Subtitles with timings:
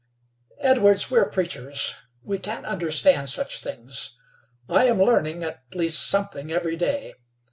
[0.61, 1.93] "Edwards, we're preachers.
[2.23, 4.17] We can't understand such things.
[4.67, 7.13] I am learning, at least something every day.